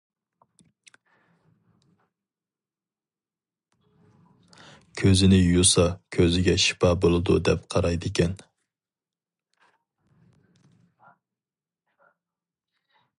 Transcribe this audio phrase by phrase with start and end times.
[5.03, 8.35] كۆزىنى يۇسا كۆزىگە شىپا بولىدۇ دەپ قارايدىكەن.